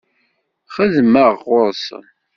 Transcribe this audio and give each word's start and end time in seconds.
Xeddmeɣ 0.75 1.33
ɣur-sen. 1.49 2.05